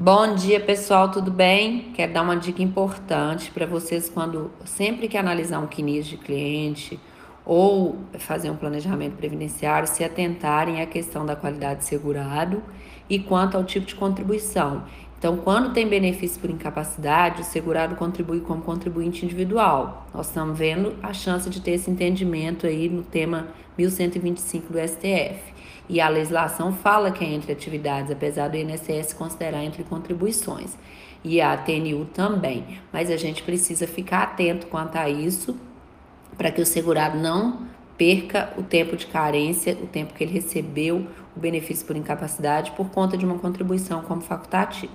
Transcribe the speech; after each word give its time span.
Bom 0.00 0.36
dia, 0.36 0.60
pessoal, 0.60 1.10
tudo 1.10 1.28
bem? 1.28 1.90
Quero 1.92 2.12
dar 2.12 2.22
uma 2.22 2.36
dica 2.36 2.62
importante 2.62 3.50
para 3.50 3.66
vocês 3.66 4.08
quando 4.08 4.48
sempre 4.64 5.08
que 5.08 5.16
analisar 5.16 5.58
um 5.58 5.66
CNIS 5.66 6.06
de 6.06 6.16
cliente 6.16 7.00
ou 7.44 7.96
fazer 8.16 8.48
um 8.48 8.54
planejamento 8.54 9.16
previdenciário, 9.16 9.88
se 9.88 10.04
atentarem 10.04 10.80
à 10.80 10.86
questão 10.86 11.26
da 11.26 11.34
qualidade 11.34 11.80
de 11.80 11.86
segurado 11.86 12.62
e 13.10 13.18
quanto 13.18 13.56
ao 13.56 13.64
tipo 13.64 13.86
de 13.86 13.96
contribuição. 13.96 14.84
Então, 15.18 15.36
quando 15.36 15.72
tem 15.72 15.88
benefício 15.88 16.40
por 16.40 16.48
incapacidade, 16.48 17.42
o 17.42 17.44
segurado 17.44 17.96
contribui 17.96 18.38
como 18.38 18.62
contribuinte 18.62 19.24
individual. 19.24 20.06
Nós 20.14 20.28
estamos 20.28 20.56
vendo 20.56 20.94
a 21.02 21.12
chance 21.12 21.50
de 21.50 21.60
ter 21.60 21.72
esse 21.72 21.90
entendimento 21.90 22.68
aí 22.68 22.88
no 22.88 23.02
tema 23.02 23.48
1125 23.76 24.72
do 24.72 24.78
STF. 24.78 25.57
E 25.88 26.00
a 26.00 26.08
legislação 26.08 26.72
fala 26.72 27.10
que 27.10 27.24
é 27.24 27.28
entre 27.28 27.52
atividades, 27.52 28.10
apesar 28.10 28.48
do 28.48 28.56
INSS 28.56 29.14
considerar 29.14 29.64
entre 29.64 29.82
contribuições. 29.84 30.76
E 31.24 31.40
a 31.40 31.56
TNU 31.56 32.04
também. 32.06 32.78
Mas 32.92 33.10
a 33.10 33.16
gente 33.16 33.42
precisa 33.42 33.86
ficar 33.86 34.22
atento 34.22 34.66
quanto 34.66 34.96
a 34.96 35.08
isso, 35.08 35.56
para 36.36 36.50
que 36.50 36.60
o 36.60 36.66
segurado 36.66 37.18
não 37.18 37.66
perca 37.96 38.52
o 38.56 38.62
tempo 38.62 38.96
de 38.96 39.06
carência, 39.06 39.76
o 39.82 39.86
tempo 39.86 40.14
que 40.14 40.22
ele 40.22 40.32
recebeu 40.32 41.06
o 41.36 41.40
benefício 41.40 41.84
por 41.86 41.96
incapacidade, 41.96 42.70
por 42.72 42.90
conta 42.90 43.16
de 43.16 43.24
uma 43.24 43.38
contribuição 43.38 44.02
como 44.02 44.20
facultativo. 44.20 44.92